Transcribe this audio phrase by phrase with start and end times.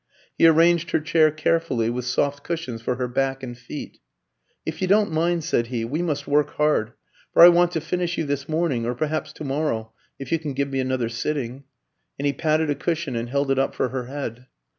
[0.35, 3.99] He arranged her chair carefully, with soft cushions for her back and feet.
[4.65, 6.93] "If you don't mind," said he, "we must work hard,
[7.35, 10.53] for I want to finish you this morning, or perhaps to morrow, if you can
[10.55, 11.65] give me another sitting,"
[12.17, 14.47] and he patted a cushion and held it up for her head.